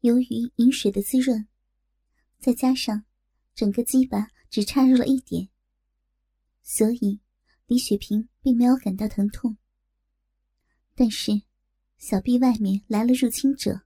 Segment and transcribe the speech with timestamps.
[0.00, 1.48] 由于饮水的滋润，
[2.38, 3.04] 再加上
[3.52, 5.48] 整个鸡巴只插入了一点，
[6.62, 7.18] 所以
[7.66, 9.56] 李雪萍并没有感到疼痛。
[10.94, 11.42] 但是，
[11.98, 13.82] 小臂外面来了入侵者，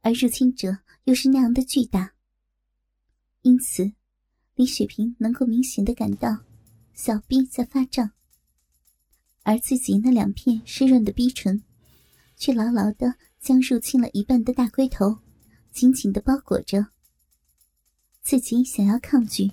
[0.00, 2.14] 而入侵者又是那样的巨大，
[3.42, 3.92] 因此
[4.54, 6.44] 李雪萍能够明显的感到
[6.92, 8.12] 小臂在发胀，
[9.42, 11.64] 而自己那两片湿润的逼唇，
[12.36, 13.16] 却牢牢的。
[13.44, 15.14] 将入侵了一半的大龟头
[15.70, 16.86] 紧紧的包裹着，
[18.22, 19.50] 自己想要抗拒，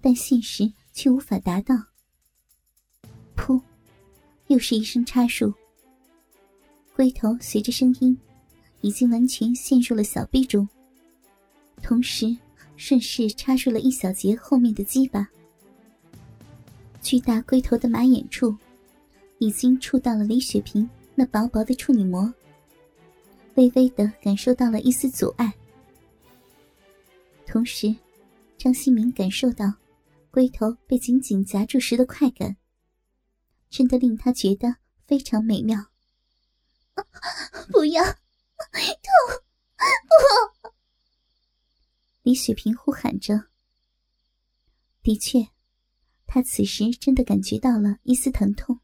[0.00, 1.76] 但现实却无法达到。
[3.36, 3.62] 噗，
[4.48, 5.54] 又是一声插入，
[6.96, 8.18] 龟头随着声音，
[8.80, 10.68] 已经完全陷入了小臂中，
[11.80, 12.36] 同时
[12.76, 15.28] 顺势插入了一小节后面的鸡巴。
[17.00, 18.52] 巨大龟头的马眼处，
[19.38, 22.34] 已经触到了李雪萍那薄薄的处女膜。
[23.60, 25.54] 微微的感受到了一丝阻碍，
[27.46, 27.94] 同时，
[28.56, 29.74] 张新明感受到
[30.30, 32.56] 龟头被紧紧夹住时的快感，
[33.68, 34.76] 真的令他觉得
[35.06, 35.78] 非常美妙。
[37.70, 38.14] 不要，痛，
[40.62, 40.72] 不！
[42.22, 43.50] 李雪萍呼喊着。
[45.02, 45.48] 的确，
[46.26, 48.80] 他此时真的感觉到了一丝疼痛。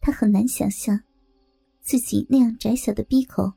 [0.00, 1.04] 他很难想象。
[1.84, 3.52] 自己那样窄小的鼻口，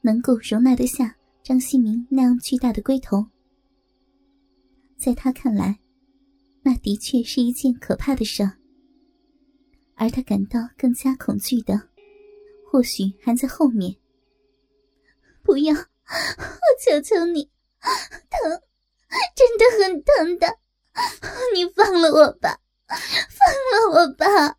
[0.00, 3.26] 能够容纳得下张新明那样巨大的龟头，
[4.96, 5.78] 在他看来，
[6.62, 8.50] 那的确是一件可怕的事。
[9.94, 11.90] 而他感到更加恐惧的，
[12.66, 13.94] 或许还在后面。
[15.42, 17.50] 不要，我求求你，
[18.30, 18.62] 疼，
[19.36, 20.58] 真的很疼的，
[21.54, 22.58] 你放了我吧，
[22.88, 24.56] 放了我吧。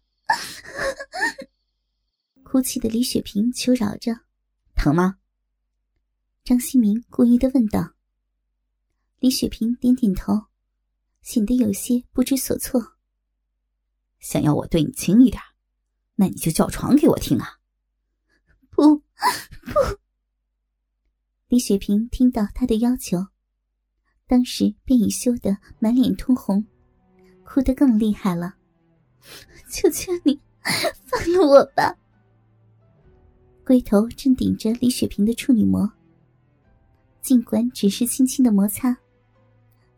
[2.52, 4.12] 哭泣的李雪萍求饶着
[4.76, 5.20] ：“疼吗？”
[6.44, 7.94] 张新明故意的问道。
[9.20, 10.48] 李雪萍点点头，
[11.22, 12.98] 显得有些不知所措。
[14.20, 15.42] 想要我对你轻一点，
[16.16, 17.58] 那你就叫床给我听啊！
[18.70, 18.98] 不，
[19.72, 20.00] 不！
[21.48, 23.28] 李雪萍听到他的要求，
[24.28, 26.68] 当时便已羞得满脸通红，
[27.46, 28.58] 哭得更厉害了。
[29.72, 30.38] 求求你，
[31.06, 31.98] 放了我吧！
[33.72, 35.90] 龟头正顶着李雪萍的处女膜，
[37.22, 38.94] 尽管只是轻轻的摩擦，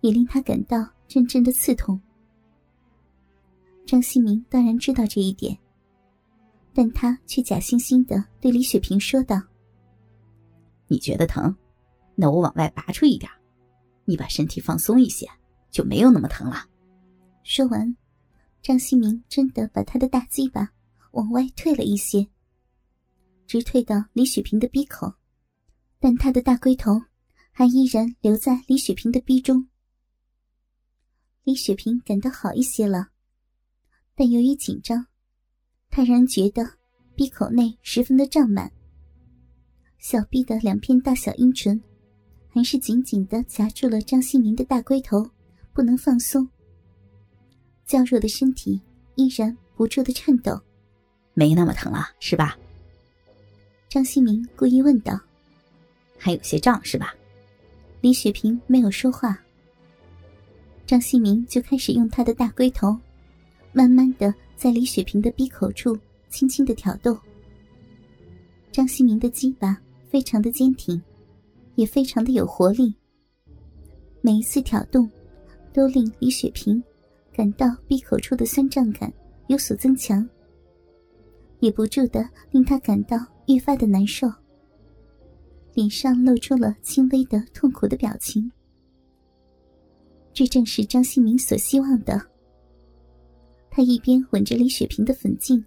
[0.01, 1.99] 也令他感到阵阵的刺痛。
[3.83, 5.57] 张新明当然知道这一点，
[6.71, 9.41] 但他却假惺惺的对李雪萍说道
[10.87, 11.55] ：“你觉得疼？
[12.13, 13.31] 那我往外拔出一点，
[14.05, 15.27] 你把身体放松一些，
[15.71, 16.57] 就没有那么疼了。”
[17.41, 17.97] 说完，
[18.61, 20.69] 张新明真的把他的大鸡巴
[21.13, 22.27] 往外退了一些。
[23.45, 25.13] 直退到李雪萍的鼻口，
[25.99, 27.01] 但他的大龟头
[27.51, 29.67] 还依然留在李雪萍的鼻中。
[31.43, 33.09] 李雪萍感到好一些了，
[34.15, 35.05] 但由于紧张，
[35.89, 36.63] 她仍然觉得
[37.15, 38.71] 鼻口内十分的胀满。
[39.99, 41.81] 小臂的两片大小阴唇
[42.49, 45.29] 还是紧紧的夹住了张新明的大龟头，
[45.73, 46.47] 不能放松。
[47.85, 48.81] 娇弱的身体
[49.15, 50.59] 依然不住的颤抖，
[51.33, 52.57] 没那么疼了，是吧？
[53.93, 55.19] 张新明故意问道
[56.17, 57.13] ：“还有些胀是吧？”
[58.01, 59.39] 李雪萍没有说话。
[60.83, 62.97] 张新明就开始用他的大龟头，
[63.71, 65.95] 慢慢的在李雪萍的鼻口处
[66.27, 67.15] 轻轻的挑逗。
[68.71, 70.99] 张新明的鸡巴非常的坚挺，
[71.75, 72.95] 也非常的有活力。
[74.21, 75.07] 每一次挑动，
[75.71, 76.83] 都令李雪萍
[77.31, 79.13] 感到闭口处的酸胀感
[79.49, 80.27] 有所增强，
[81.63, 83.17] 也不住的令他感到。
[83.45, 84.25] 愈发的难受，
[85.73, 88.49] 脸上露出了轻微的痛苦的表情。
[90.31, 92.25] 这正是张新明所希望的。
[93.69, 95.61] 他一边吻着李雪萍的粉颈，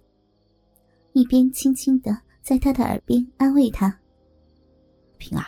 [1.13, 3.95] 一边轻轻的在她的耳边安慰她
[5.19, 5.45] ：“平儿，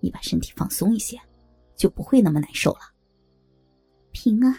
[0.00, 1.18] 你把身体放松一些，
[1.76, 2.80] 就不会那么难受了。”
[4.12, 4.56] 平儿，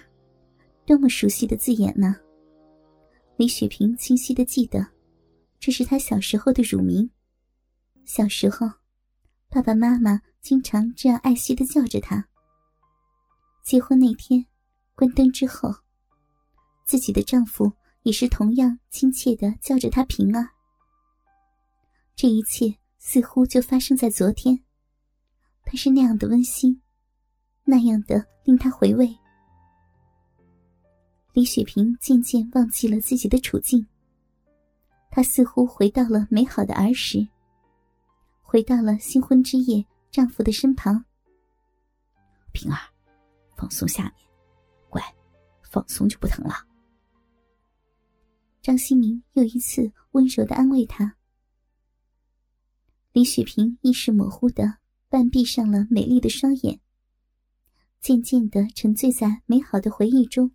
[0.86, 2.16] 多么熟悉的字眼呢？
[3.38, 4.86] 李雪萍清晰的记得。
[5.62, 7.08] 这是他小时候的乳名。
[8.04, 8.68] 小时候，
[9.48, 12.28] 爸爸妈妈经常这样爱惜的叫着他。
[13.64, 14.44] 结婚那天，
[14.96, 15.72] 关灯之后，
[16.84, 17.72] 自己的丈夫
[18.02, 20.50] 也是同样亲切的叫着她平儿。
[22.16, 24.60] 这一切似乎就发生在昨天，
[25.64, 26.82] 他是那样的温馨，
[27.64, 29.16] 那样的令他回味。
[31.34, 33.86] 李雪萍渐渐忘记了自己的处境。
[35.12, 37.28] 他似乎回到了美好的儿时，
[38.42, 41.04] 回到了新婚之夜丈夫的身旁。
[42.54, 42.80] 平儿，
[43.58, 44.14] 放松下面，
[44.90, 45.04] 乖，
[45.70, 46.56] 放松就不疼了。
[48.62, 51.18] 张新明又一次温柔的安慰她。
[53.12, 54.78] 李雪萍意识模糊的
[55.10, 56.80] 半闭上了美丽的双眼，
[58.00, 60.52] 渐渐的沉醉在美好的回忆中。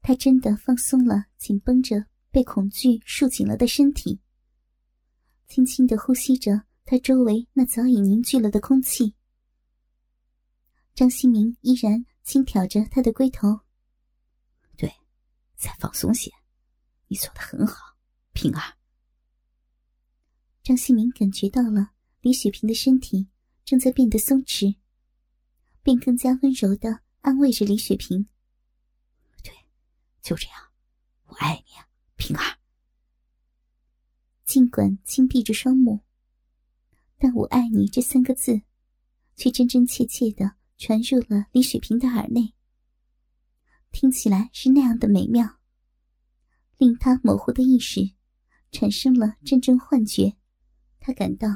[0.00, 2.06] 她真的放松了紧绷着、
[2.36, 4.20] 被恐惧束紧了的身体，
[5.46, 9.14] 轻轻的呼吸着他周围那早已凝聚了的空气。
[10.94, 13.60] 张新明依然轻挑着他的龟头。
[14.76, 14.92] 对，
[15.56, 16.30] 再放松些，
[17.06, 17.96] 你做的很好，
[18.34, 18.76] 平儿。
[20.62, 23.30] 张新明感觉到了李雪萍的身体
[23.64, 24.76] 正在变得松弛，
[25.82, 28.28] 便更加温柔的安慰着李雪萍
[29.42, 29.54] ：“对，
[30.20, 30.70] 就这样，
[31.28, 31.72] 我爱你，
[32.16, 32.58] 平儿。”
[34.46, 36.02] 尽管轻闭着双目，
[37.16, 38.60] 但我爱你这三个字，
[39.34, 42.52] 却真真切切的传入了李雪萍的耳内。
[43.90, 45.60] 听起来是那样的美妙，
[46.76, 48.10] 令她模糊的意识
[48.70, 50.36] 产生了阵阵幻觉。
[51.00, 51.48] 她感到，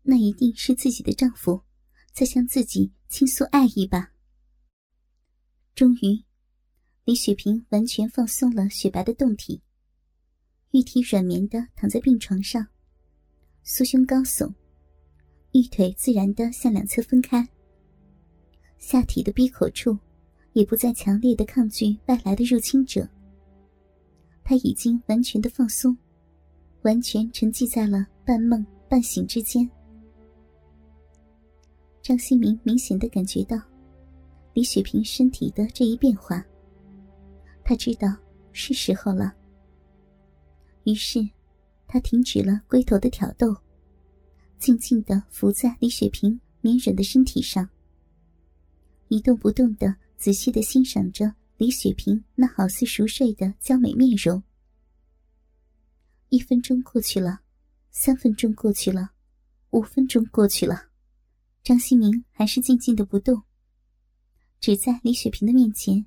[0.00, 1.62] 那一定是自己的丈夫，
[2.14, 4.14] 在向自己倾诉爱意吧。
[5.74, 6.24] 终于，
[7.04, 9.60] 李雪萍完全放松了雪白的胴体，
[10.72, 12.66] 玉体软绵的躺在病床上，
[13.64, 14.52] 酥胸高耸，
[15.52, 17.46] 玉腿自然的向两侧分开。
[18.78, 19.98] 下体的闭口处，
[20.52, 23.08] 也不再强烈的抗拒外来的入侵者。
[24.44, 25.96] 他已经完全的放松，
[26.82, 28.64] 完全沉寂在了半梦。
[28.88, 29.68] 半醒之间，
[32.00, 33.60] 张新明明显的感觉到
[34.54, 36.46] 李雪萍身体的这一变化，
[37.64, 38.16] 他知道
[38.52, 39.34] 是时候了。
[40.86, 41.28] 于是，
[41.88, 43.56] 他停止了龟头的挑逗，
[44.56, 47.68] 静静的伏在李雪萍绵软的身体上，
[49.08, 54.40] 一动不动的仔细的欣赏着李雪萍那好似熟睡的娇美面容。
[56.28, 57.40] 一分钟过去了。
[57.90, 59.12] 三分钟过去了，
[59.70, 60.90] 五分钟过去了，
[61.64, 63.42] 张新明还是静静的不动，
[64.60, 66.04] 只在李雪萍的面前，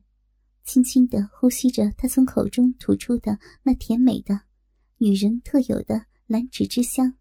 [0.64, 4.40] 轻轻的呼吸着她从口中吐出的那甜美的、
[5.00, 7.13] 女人特有的兰芷之香。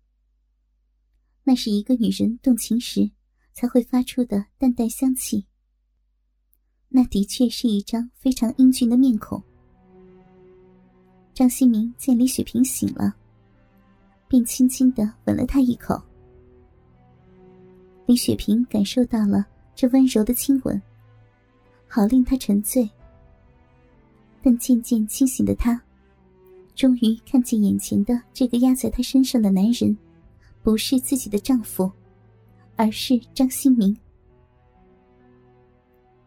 [1.44, 3.10] 那是一个女人动情时
[3.52, 5.46] 才会发出的淡淡香气。
[6.88, 9.42] 那的确是一张非常英俊的面孔。
[11.32, 13.16] 张新明见李雪萍醒了。
[14.26, 15.98] 便轻轻的吻了她一口。
[18.04, 20.82] 李雪萍感受到了这温柔的亲吻，
[21.86, 22.86] 好令她沉醉。
[24.42, 25.82] 但渐渐清醒的她，
[26.78, 29.98] 终于看见眼前的这个压在她身上的男人，
[30.62, 31.90] 不是自己的丈夫，
[32.76, 33.98] 而是张新明。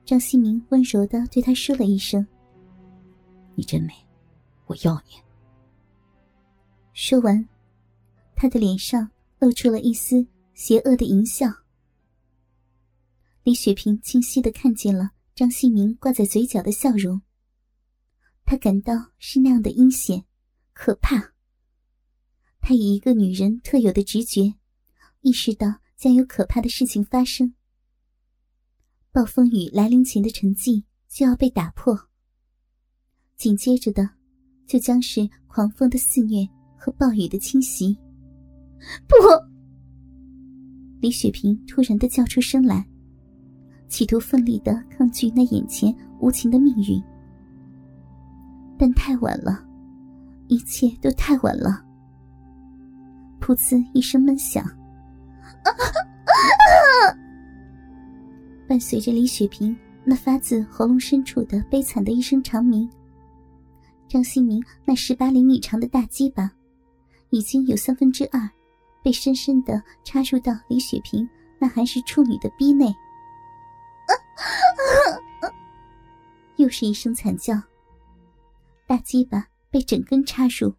[0.03, 2.27] 张新明温柔的对她说了一声
[3.55, 3.93] ：“你真美，
[4.65, 5.15] 我要你。”
[6.91, 7.47] 说完。
[8.35, 9.09] 他的脸上
[9.39, 10.25] 露出了一丝
[10.55, 11.47] 邪恶的淫笑。
[13.43, 17.21] 李雪萍清晰的看见了张新明挂在嘴角的笑容。
[18.43, 20.25] 她感到是那样的阴险、
[20.83, 21.33] 可怕。
[22.59, 24.55] 她以一个女人特有的直觉，
[25.21, 27.53] 意识到将有可怕的事情发生。
[29.11, 31.95] 暴风雨来临前的沉寂就要被打破。
[33.37, 34.09] 紧接着的，
[34.65, 37.95] 就将是狂风的肆虐和暴雨的侵袭。
[39.07, 39.15] 不！
[40.99, 42.83] 李雪萍突然的叫出声来，
[43.87, 46.99] 企图奋力的抗拒那眼前无情的命运，
[48.79, 49.63] 但太晚了，
[50.51, 51.81] 一切都太晚了。
[53.39, 54.61] 噗呲一声闷响，
[58.67, 62.87] 伴随着李雪萍那发自喉咙深处的悲惨的一声长鸣，
[64.09, 66.51] 张新明那十八厘米长的大鸡巴，
[67.29, 68.49] 已经有三分之二。
[69.01, 71.27] 被深深的插入到李雪萍
[71.57, 72.93] 那还是处女的逼内，
[76.57, 77.59] 又是一声惨叫。
[78.85, 80.75] 大鸡巴被整根插入，